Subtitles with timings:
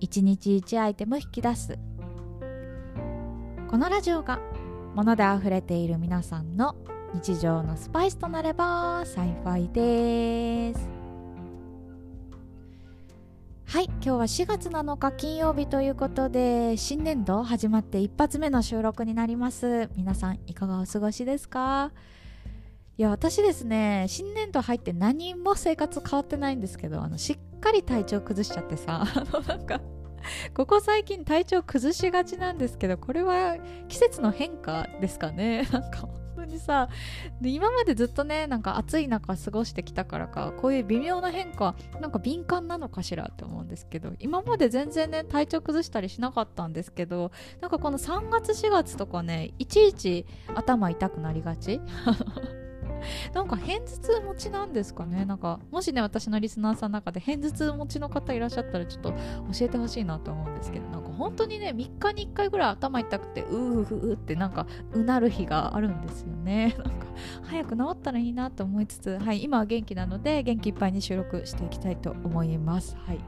[0.00, 1.78] 1日1アイテム引き出す。
[3.70, 4.40] このラジオが
[4.94, 6.76] 物で溢れている皆さんの
[7.14, 10.88] 日常のスパイスとなれば幸いです。
[13.66, 19.90] はい今日は4月7日金曜日ということで新年度始まって一発目の収録になります。
[19.96, 21.92] 皆さんいかがお過ごしですか？
[22.96, 29.80] いや私ですね新年度入って何も生活変わってないんですけどあのしっかり体調崩しちゃってさ あのなんか
[30.54, 33.56] ここ最近体調崩しがちなんですけどこれは
[33.88, 35.66] 季節の変化ですかね？
[35.72, 36.88] なんか本当にさ
[37.42, 51.80] 今までずっとねなんか暑い中過ごしてきたからかこういう微妙な変化なんか敏感なのかしらって思うんですけど今まで全然ね体調崩したりしなかったんですけどなんかこの3月4月とかねいちいち頭痛くなりがち。
[53.34, 55.24] なんか片頭痛持ちなんですかね。
[55.24, 59.16] なんかもしね私のリスナーさんの中で片頭痛持ちの方いらっしゃったらちょっと教
[59.66, 66.74] えてほしいなと思うんですけどなんか本当にね3日に1回ぐらい頭痛くてうーふーってなんかうなる日があるんですよね。
[66.78, 67.06] なんか
[67.42, 72.96] 早く治ったらいいなと思いつつはい今は元気なので元気いっぱいに収録していきたいと思います。
[73.06, 73.20] はい。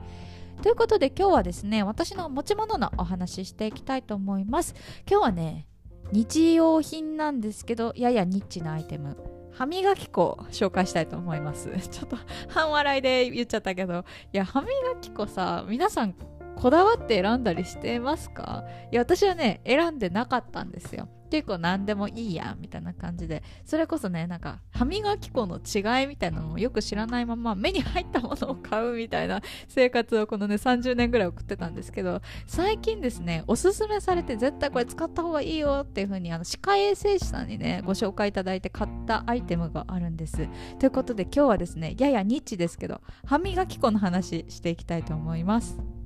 [0.63, 4.75] ということで今日はですね私の持ち物のお話ししていきたいと思います。
[5.09, 5.67] 今日はね
[6.13, 9.40] 日用品なんですけどややニッチなアイテム。
[9.53, 11.71] 歯磨き粉紹介したいと思います。
[11.91, 12.17] ちょっと
[12.49, 14.05] 半笑いで言っちゃったけど。
[14.33, 14.69] いや歯磨
[15.01, 16.15] き粉さ皆さん
[16.57, 18.65] こだわって選んだりしてますか？
[18.91, 21.09] いや私はね選んでなかったんですよ。
[21.31, 23.43] 結構何でもいいやみたいな感じで。
[23.65, 40.49] それこそねなんか歯磨き粉の違いみたいなのもよく知らないまま目に入ったものを買うみたいな 生活をこのね30年ぐらい送ってたんですけど最近ですねおすすめされて絶対これ使った方がいいよっていう風にあの歯科衛生士さんにねご紹介いただいて買ったアイテムがあるんです。
[40.79, 46.00] ということで今日はですねややニッチですけど歯磨き粉の話していきたいと思います。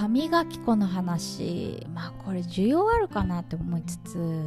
[0.00, 4.44] 歯磨き粉の話まあこれ需要あるかなって思いつつ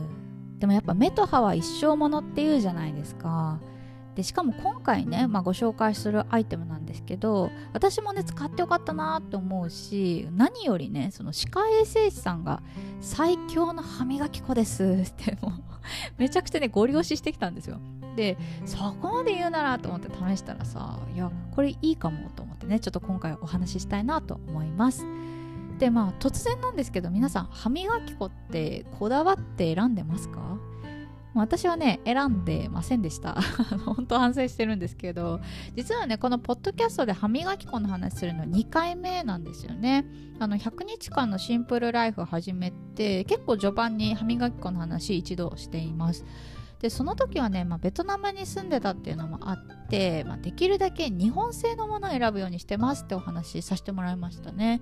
[0.57, 3.59] でもやっぱ目と歯は一生ものっていうじゃないですか。
[4.15, 12.61] でしかも今回ね、まあ、ご紹介するアイテムなんですけど私もね使ってよかったなと思うし何よりねその歯科衛生士さんが
[13.01, 15.51] 最強の歯磨き粉ですってもう
[16.17, 17.79] めちゃくちゃねご利用ししてきたんですよ。
[18.15, 25.05] でそこまで言うならと思って試したらさいやこれいいかもと思ってねちょっと今回お話ししたいなと思います。
[25.79, 30.57] でまあ突然なんですけど皆さん歯磨き粉ってこだわって選んでますか？
[31.35, 33.41] 私はね選んでませんでした。
[33.85, 35.39] 本当反省してるんですけど
[35.75, 40.05] 実はねこのポッドキャストで歯磨き粉の話するの2回目なんですよね。
[40.39, 46.23] あの100日間のシンプルライフ始めて結構序盤に歯磨き粉の話一度しています。
[46.79, 54.81] でその時はね、まあ、ベトナムに住んでたっていうのもあって、まあ、できるだけ日本製のものを選ぶようにしてますってお話しさせてもらいましたね。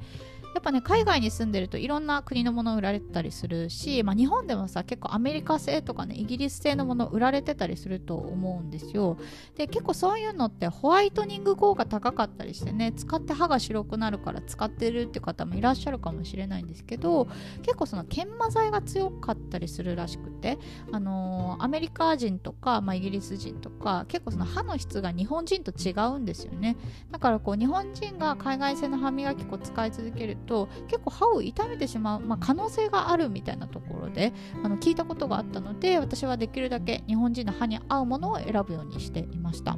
[0.54, 9.18] やっぱね海外に住んでるといろんな国のもの売られてたりするし、まあ、日本でもさ結構アメリカ製とかねイギリス製のもの売られてたりすると思うんですよ。
[9.56, 17.28] で結構そういうのってホワイトニング効果高かったりしてね使って歯が白くなるから使ってるって方もいらっしゃるかもしれないんですけど
[17.62, 20.58] 結構その研磨剤が強かったりするらしくて
[20.92, 26.78] あのーアメリカ人とか、まあ、イギリス人とか結構その歯の質が日本人と違うんですよね
[27.12, 34.34] だからこう日本人が海外製の歯磨き粉を使い続けると結構歯を痛めてしまう、まあ、可能性があるみたいなところで
[34.64, 39.78] あの聞いたことがあったので私はできるだけ日本人の歯に合うものを選ぶようにしていました。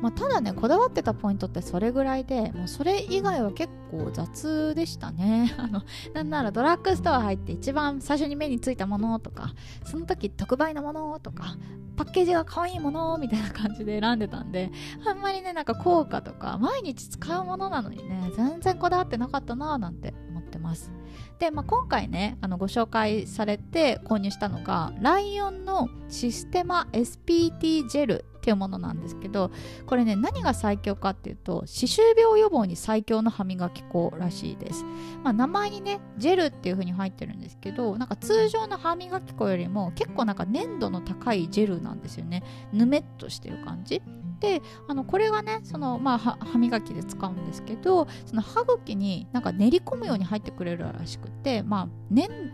[0.00, 5.54] まあ、ただねこだわってたポイントってそれぐらいでもうそれ以外は結構雑でしたね。
[5.58, 5.82] あの
[6.14, 9.52] なんならドラッグストア入って一番最初に目についたものとか
[9.84, 11.56] その時特売のものとか
[11.96, 14.70] パッケージが可愛いものみたいな感じで選んでたんで
[15.06, 20.92] あんまりねなんか効果とか毎日使うものなのにね全然こだわってなかったなーなんて思ってます。
[21.38, 29.50] で、まあ、今回ねあのご紹介されて購入したのがライオンのシステマ SPT ジェルっていうものなんですけど
[29.86, 34.84] これね何が最強かっていうと歯周病予防に最強の歯磨き粉らしいです、
[35.22, 42.42] まあ、名前にねジェルっていう風に入ってるんですけどなんか通常の歯磨き粉よりも結構なんか粘度の高いジェルなんですよね。
[42.72, 44.02] ぬめっとしてる感じ。
[44.40, 51.88] であのこれがねその、まあ、歯磨きで使うんですけどその歯茎になんか練り込むように入ってくれるらしくて、まあ、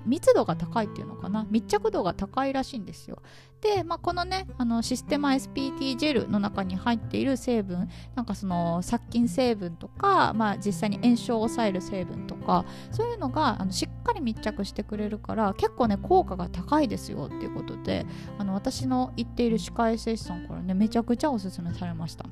[0.05, 3.23] 密度が高いっていうのかな密着度が高いらしいんですよ。
[3.61, 18.07] で、まあ、このねあのシステマ SPT ジェルの中に入っている成分なんかその殺菌成分とか、まあ、実際に炎症を抑える成分とかそういうのがあのしっかり密着してくれるから結構ね効果が高いですよっていうことで
[18.39, 22.27] あの私の言っている歯科衛生士さんからねめちゃくちゃおすすめされました。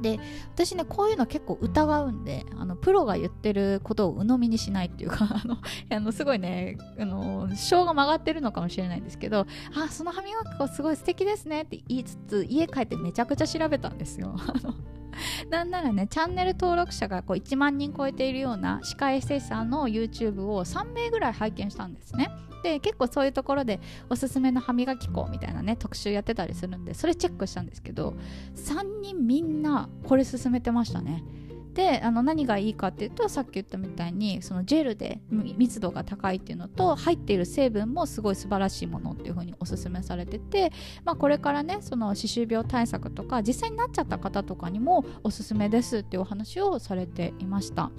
[0.00, 0.20] で
[0.54, 5.56] 私ねこういうの結構疑うんであのプロが言ってることを鵜呑みにしないっていうか あの
[5.90, 14.36] あのすごいねあの性が曲がってるのかもしれないんですけどあその歯磨き粉すごい素敵ですねって言いつつ家帰ってめちゃくちゃ調べたんですよ。
[15.50, 22.30] なんならねチャンネル登録者がこう1万人超えているような歯科衛生士さんの YouTube を3名ぐらい拝見したんですね。
[22.62, 23.80] で結構そういうところで
[24.10, 28.14] おすすめの歯磨き粉みたいなね特集やってたりするんでそれチェックしたんですけど
[28.56, 31.22] 3人みんなこれ勧めてましたね
[31.78, 40.72] であの何がいいかっていうとさっき言ったみたいにそのジェルで密度が高いっていうのと入っている成分もすごい素晴らしいものっていう風におすすめされてて、
[41.04, 47.92] まあ、これからねその歯周病対策とか実際になっちゃった方とかにもおすすめですっていうお話をされていました。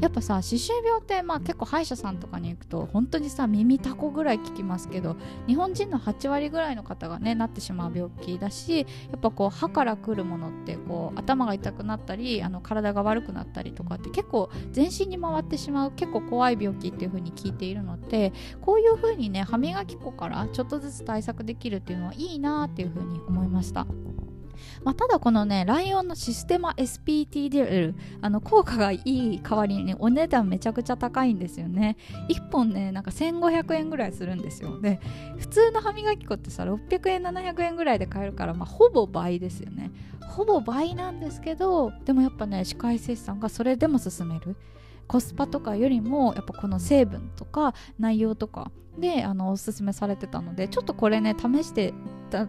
[0.00, 5.16] やっぱさ歯周病ってまあ結構歯医者さんとかに行くと本当にさ耳たこぐらい聞きますけど
[5.46, 8.86] 日本人の8割ぐらいの方がねなってしまう病気だしや
[9.16, 23.86] っぱこう歯からくるものってこう頭が痛くなったりあの体が悪くなったりとかって結構全身に回ってしまう結構怖い病気っていう風に聞いているのでこういう風にね歯磨き粉からちょっとずつ対策できるっていうのはいいなっていう風に思いました。
[24.84, 31.96] まあ、ただこのね、ライオンのシステマ SPT でるあの効果がいい代わりにね、お値段めちゃくちゃ高いんですよね。
[32.28, 34.80] 1本ね、なんか1500円ぐらいするんですよ。
[34.80, 35.00] で、
[35.38, 39.90] 普通の歯磨き粉ってさ、600円、700円ぐらいで買えるから、まあ、ほぼ倍ですよね。
[40.28, 44.56] ほぼ倍なんですけど、でもやっぱね、歯科衛生士さんがそれでも勧める。
[45.12, 51.92] コスパとかよりもやっぱこの成分とか内容とかであのおすすめされてたのでちょっとこれね試して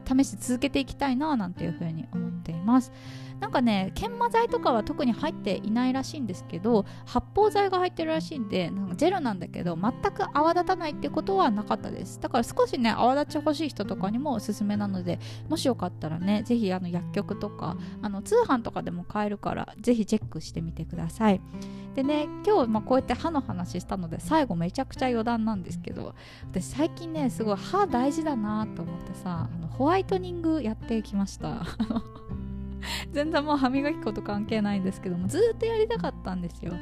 [0.07, 2.93] 試し続けていきたいななんていうふうに思っています。
[3.43, 12.21] なんかね研磨剤とかは特に入っていないらしいんですけど発泡剤が入ってるらしいんでなんかジェルなんだけど全く泡立たないってことはなかったです。
[12.21, 15.19] だから少しね泡立ち欲しい人とかにもおすすめなので
[15.49, 21.41] もしよかったらねぜひあの薬局とかあの通販とかでも買えるからぜひチェックしてみてください。
[21.95, 26.15] でね今日、ま、こうやって歯の話したので最後めちゃくちゃ余談なんですけど
[26.49, 31.65] 私最近ねすごい歯大事だなと思ってさあのホワイトニングやってきました。
[33.13, 36.73] 全然もう歯磨き粉と関係ないんですけどもずっとやりたかったんですよ。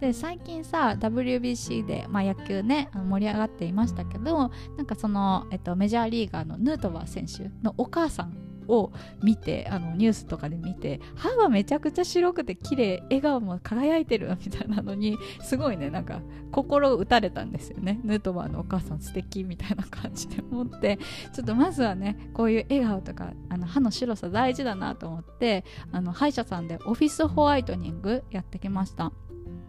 [0.00, 8.39] で最近さ WBC で、まあ、野球ね盛り上がっていましたけどなんかその、えっと、メジャーリーガーのヌートバー選手のお母さん
[8.70, 16.22] を見てあのニュースとかで見て歯がめちゃくちゃ白くて綺麗笑顔も輝いてるみたいなのにすごいねなんか
[16.52, 20.98] 心打たれたんですよねヌートバーのお母さん素敵みたいな感じで思って
[21.32, 29.12] ちょっとまずはねこういう笑顔とかあの歯の白さ大事だなと思ってあの歯医者さんでオフィスホワイトニングやってきました。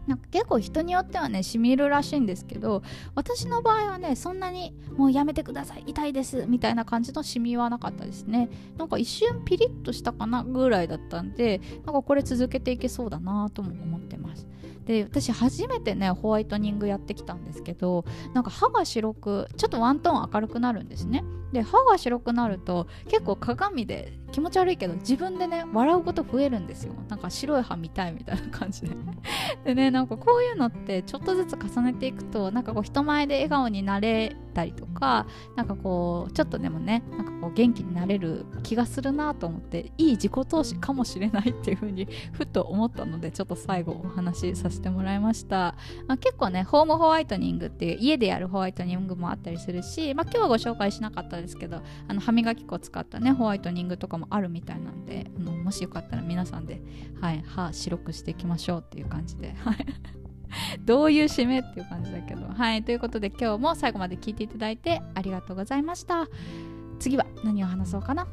[0.07, 2.81] なんか結構人によってはねしみるらしいんですけど
[3.15, 8.49] 私の場合はねそんなにもうやめてください痛いですみたいな感じのしみはなかったですね。
[8.77, 14.47] なんか一瞬ピリッとしたかなぐらいだったんでなんかこれ続けていけそうだなとも思ってます。
[14.85, 18.03] で私初めてねホワイトニングやってきたんですけど
[18.33, 21.23] なんか歯が白くちょっとワントーン明るくなるんですね。
[21.53, 26.93] で歯が白くなると結構鏡で気持ち悪いけど自分でね笑うこと増えるんですよ。
[27.09, 28.89] なんか白い歯見たいみたいな感じで。
[29.65, 45.75] でねなんかこういうのってちょっとずつ重ねていくとなんかこう人前で笑顔になれたりとかなんかこうちょっとでもねなんかこう元気になれる気がするなと思っていい自己投資かもしれないっていう風にふと思ったのでちょっと最後お話しさせてもらいました、
[46.07, 56.81] まあ、結構ねホームホワイトニングっていう家でやるホワイトニングもあったりするし、まあ、今日はご紹介しなかったですけどあの歯磨き粉を使ったねホワイトニングとかもあるみたいなんであのもしよかったら皆さんで、
[57.19, 59.85] はい、歯白くしていきましょうっていう感じで、はい、
[60.85, 62.83] どういう締めっていう感じだけどはい。
[62.83, 66.27] ということで今日も最後まで聞いていただいてありがとうございました。
[66.99, 68.27] 次は何を話そうかな？